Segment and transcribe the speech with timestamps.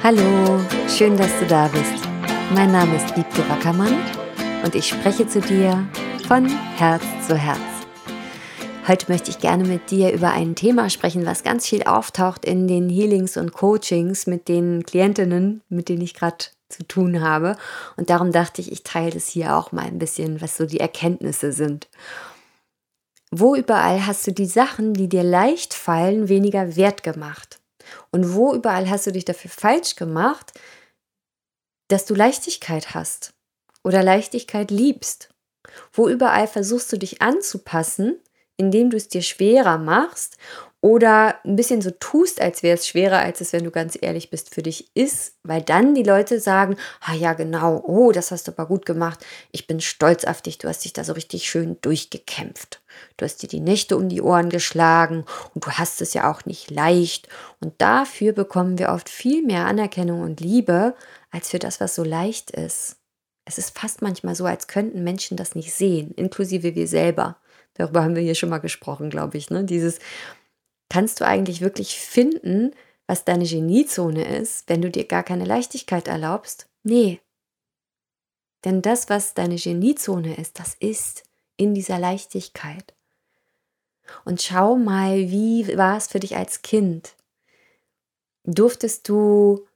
[0.00, 1.92] Hallo, schön, dass du da bist.
[2.54, 3.96] Mein Name ist Wiebke Wackermann
[4.64, 5.88] und ich spreche zu dir
[6.28, 7.58] von Herz zu Herz.
[8.86, 12.68] Heute möchte ich gerne mit dir über ein Thema sprechen, was ganz viel auftaucht in
[12.68, 17.56] den Healings und Coachings mit den Klientinnen, mit denen ich gerade zu tun habe.
[17.96, 20.78] Und darum dachte ich, ich teile das hier auch mal ein bisschen, was so die
[20.78, 21.88] Erkenntnisse sind.
[23.32, 27.57] Wo überall hast du die Sachen, die dir leicht fallen, weniger wert gemacht?
[28.10, 30.52] Und wo überall hast du dich dafür falsch gemacht,
[31.88, 33.34] dass du Leichtigkeit hast
[33.84, 35.30] oder Leichtigkeit liebst?
[35.92, 38.20] Wo überall versuchst du dich anzupassen,
[38.56, 40.36] indem du es dir schwerer machst
[40.88, 44.30] oder ein bisschen so tust, als wäre es schwerer, als es, wenn du ganz ehrlich
[44.30, 48.48] bist, für dich ist, weil dann die Leute sagen, ah ja, genau, oh, das hast
[48.48, 51.46] du aber gut gemacht, ich bin stolz auf dich, du hast dich da so richtig
[51.46, 52.80] schön durchgekämpft.
[53.18, 56.46] Du hast dir die Nächte um die Ohren geschlagen und du hast es ja auch
[56.46, 57.28] nicht leicht
[57.60, 60.94] und dafür bekommen wir oft viel mehr Anerkennung und Liebe,
[61.30, 62.96] als für das, was so leicht ist.
[63.44, 67.36] Es ist fast manchmal so, als könnten Menschen das nicht sehen, inklusive wir selber.
[67.78, 69.50] Darüber haben wir hier schon mal gesprochen, glaube ich.
[69.50, 69.64] Ne?
[69.64, 70.00] Dieses,
[70.88, 72.72] kannst du eigentlich wirklich finden,
[73.06, 76.68] was deine Geniezone ist, wenn du dir gar keine Leichtigkeit erlaubst?
[76.82, 77.20] Nee.
[78.64, 81.24] Denn das, was deine Geniezone ist, das ist
[81.56, 82.94] in dieser Leichtigkeit.
[84.24, 87.14] Und schau mal, wie war es für dich als Kind?
[88.44, 89.66] Durftest du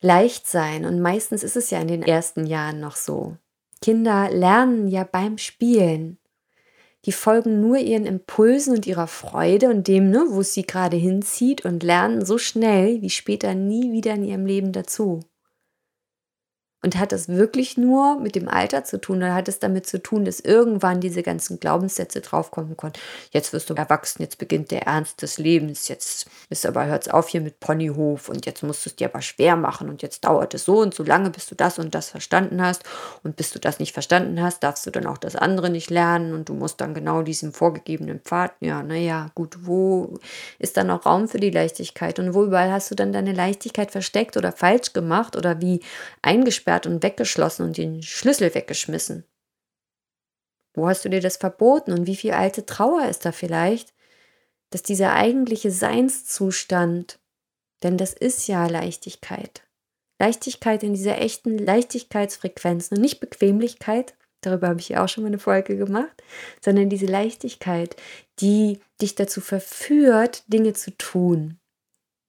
[0.00, 0.84] leicht sein?
[0.84, 3.36] Und meistens ist es ja in den ersten Jahren noch so.
[3.80, 6.19] Kinder lernen ja beim Spielen
[7.06, 10.96] die folgen nur ihren Impulsen und ihrer Freude und dem, ne, wo es sie gerade
[10.96, 15.20] hinzieht und lernen so schnell wie später nie wieder in ihrem Leben dazu.
[16.82, 20.02] Und hat das wirklich nur mit dem Alter zu tun oder hat es damit zu
[20.02, 22.98] tun, dass irgendwann diese ganzen Glaubenssätze draufkommen konnten?
[23.32, 27.28] Jetzt wirst du erwachsen, jetzt beginnt der Ernst des Lebens, jetzt ist aber hört's auf
[27.28, 30.54] hier mit Ponyhof und jetzt musst du es dir aber schwer machen und jetzt dauert
[30.54, 32.82] es so und so lange, bis du das und das verstanden hast
[33.22, 36.32] und bis du das nicht verstanden hast, darfst du dann auch das andere nicht lernen
[36.32, 40.18] und du musst dann genau diesen vorgegebenen Pfad, ja, naja, gut, wo
[40.58, 43.90] ist dann noch Raum für die Leichtigkeit und wo überall hast du dann deine Leichtigkeit
[43.90, 45.80] versteckt oder falsch gemacht oder wie
[46.22, 49.24] eingesperrt eingesperrt und weggeschlossen und den Schlüssel weggeschmissen?
[50.74, 53.92] Wo hast du dir das verboten und wie viel alte Trauer ist da vielleicht,
[54.70, 57.18] dass dieser eigentliche Seinszustand,
[57.82, 59.62] denn das ist ja Leichtigkeit,
[60.20, 65.28] Leichtigkeit in dieser echten Leichtigkeitsfrequenz und nicht Bequemlichkeit, darüber habe ich ja auch schon mal
[65.28, 66.22] eine Folge gemacht,
[66.60, 67.96] sondern diese Leichtigkeit,
[68.38, 71.58] die dich dazu verführt, Dinge zu tun,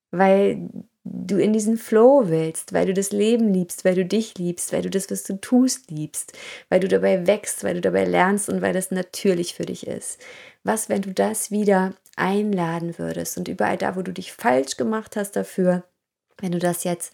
[0.10, 0.70] weil
[1.04, 4.84] du in diesen Flow willst, weil du das Leben liebst, weil du dich liebst, weil
[4.84, 6.34] du das, was du tust, liebst,
[6.70, 10.22] weil du dabei wächst, weil du dabei lernst und weil das natürlich für dich ist.
[10.64, 15.16] Was, wenn du das wieder einladen würdest und überall da, wo du dich falsch gemacht
[15.16, 15.84] hast dafür,
[16.40, 17.14] wenn du das jetzt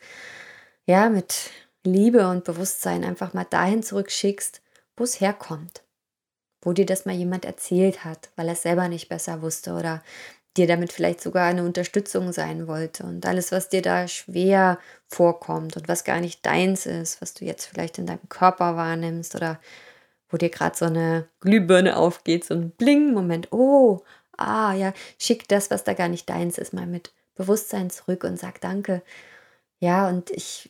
[0.86, 1.52] ja mit
[1.84, 4.62] Liebe und Bewusstsein einfach mal dahin zurückschickst,
[4.98, 5.84] wo es herkommt,
[6.62, 10.04] wo dir das mal jemand erzählt hat, weil er es selber nicht besser wusste oder
[10.58, 13.04] dir damit vielleicht sogar eine Unterstützung sein wollte.
[13.04, 17.46] Und alles, was dir da schwer vorkommt und was gar nicht deins ist, was du
[17.46, 19.60] jetzt vielleicht in deinem Körper wahrnimmst oder
[20.30, 24.02] wo dir gerade so eine Glühbirne aufgeht, so ein Bling-Moment, oh,
[24.38, 28.38] ah ja, schick das, was da gar nicht deins ist, mal mit Bewusstsein zurück und
[28.38, 29.02] sag Danke.
[29.80, 30.70] Ja, und ich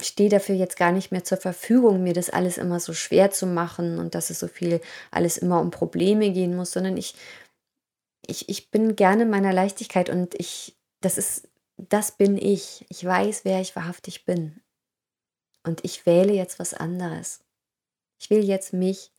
[0.00, 3.46] stehe dafür jetzt gar nicht mehr zur Verfügung, mir das alles immer so schwer zu
[3.46, 7.14] machen und dass es so viel alles immer um Probleme gehen muss, sondern ich
[8.28, 12.84] ich, ich bin gerne in meiner Leichtigkeit und ich, das ist, das bin ich.
[12.88, 14.60] Ich weiß, wer ich wahrhaftig bin.
[15.64, 17.40] Und ich wähle jetzt was anderes.
[18.20, 19.10] Ich will jetzt mich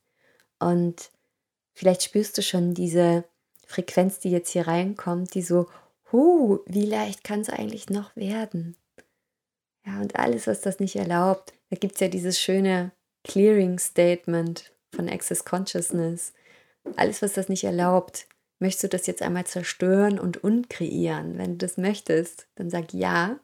[0.59, 1.11] und
[1.73, 3.23] vielleicht spürst du schon diese
[3.65, 5.67] Frequenz, die jetzt hier reinkommt, die so,
[6.11, 8.77] huh, wie leicht kann es eigentlich noch werden?
[9.85, 12.91] Ja, und alles, was das nicht erlaubt, da gibt es ja dieses schöne
[13.23, 16.33] Clearing Statement von Access Consciousness.
[16.95, 18.27] Alles, was das nicht erlaubt,
[18.59, 21.37] Möchtest du das jetzt einmal zerstören und unkreieren?
[21.37, 23.39] Wenn du das möchtest, dann sag ja.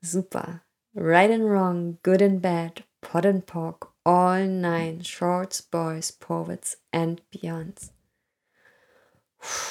[0.00, 0.62] Super.
[0.94, 7.22] Right and wrong, good and bad, pot and pock, all nine, shorts, boys, poets and
[7.30, 7.92] beyonds.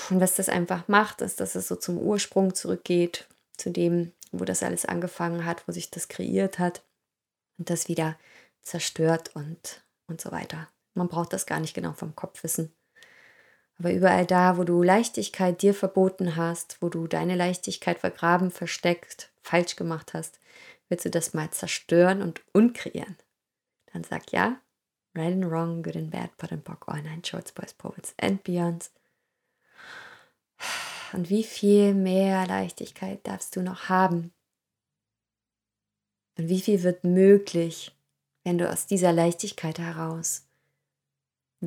[0.10, 3.28] Und was das einfach macht, ist, dass es so zum Ursprung zurückgeht,
[3.58, 6.84] zu dem, wo das alles angefangen hat, wo sich das kreiert hat
[7.58, 8.18] und das wieder
[8.62, 10.70] zerstört und, und so weiter.
[10.94, 12.74] Man braucht das gar nicht genau vom Kopf wissen.
[13.84, 19.34] Aber überall da, wo du Leichtigkeit dir verboten hast, wo du deine Leichtigkeit vergraben, versteckt,
[19.42, 20.40] falsch gemacht hast,
[20.88, 23.18] willst du das mal zerstören und unkreieren.
[23.92, 24.62] Dann sag ja,
[25.18, 28.42] right and wrong, good and bad, pot and pock, all nine shorts, boys, poets and
[28.46, 28.94] beyonds.
[31.12, 34.32] Und wie viel mehr Leichtigkeit darfst du noch haben?
[36.38, 37.94] Und wie viel wird möglich,
[38.46, 40.48] wenn du aus dieser Leichtigkeit heraus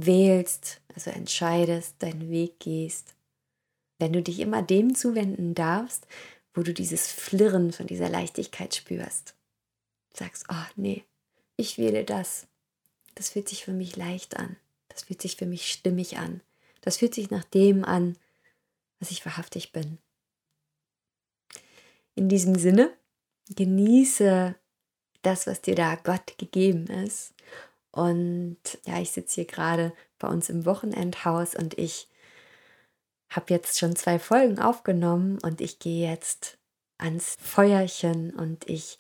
[0.05, 3.15] wählst, also entscheidest, deinen Weg gehst.
[3.99, 6.07] Wenn du dich immer dem zuwenden darfst,
[6.53, 9.35] wo du dieses Flirren von dieser Leichtigkeit spürst.
[10.13, 11.05] Sagst, oh nee,
[11.57, 12.47] ich wähle das.
[13.15, 14.57] Das fühlt sich für mich leicht an.
[14.89, 16.43] Das fühlt sich für mich stimmig an.
[16.83, 18.17] Das fühlt sich nach dem an,
[19.01, 19.99] was ich wahrhaftig bin.
[22.15, 22.93] In diesem Sinne,
[23.55, 24.55] genieße
[25.23, 27.35] das, was dir da Gott gegeben ist.
[27.97, 32.11] Und ja, ich sitze hier gerade bei uns im Wochenendhaus und ich
[33.31, 36.59] habe jetzt schon zwei Folgen aufgenommen und ich gehe jetzt
[36.99, 38.99] ans Feuerchen und ich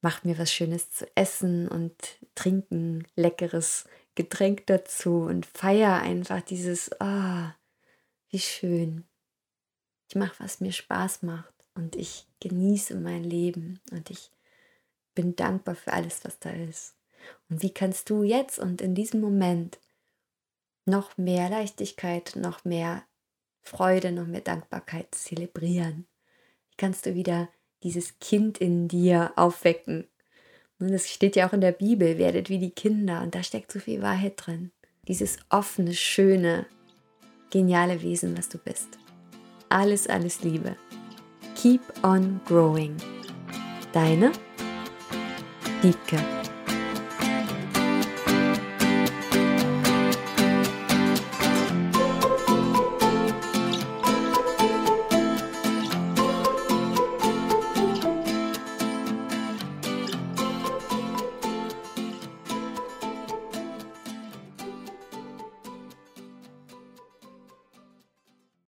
[0.00, 1.94] mache mir was Schönes zu essen und
[2.34, 3.84] trinken leckeres
[4.16, 7.52] Getränk dazu und feiere einfach dieses, ah, oh,
[8.30, 9.04] wie schön.
[10.08, 14.32] Ich mache, was mir Spaß macht und ich genieße mein Leben und ich
[15.14, 16.96] bin dankbar für alles, was da ist.
[17.48, 19.78] Und wie kannst du jetzt und in diesem Moment
[20.84, 23.04] noch mehr Leichtigkeit, noch mehr
[23.62, 26.06] Freude, noch mehr Dankbarkeit zelebrieren?
[26.70, 27.48] Wie kannst du wieder
[27.82, 30.08] dieses Kind in dir aufwecken?
[30.78, 33.22] Und es steht ja auch in der Bibel, werdet wie die Kinder.
[33.22, 34.72] Und da steckt so viel Wahrheit drin.
[35.08, 36.66] Dieses offene, schöne,
[37.50, 38.98] geniale Wesen, was du bist.
[39.68, 40.76] Alles, alles Liebe.
[41.54, 42.96] Keep on growing.
[43.92, 44.32] Deine
[45.82, 46.45] Wiebke.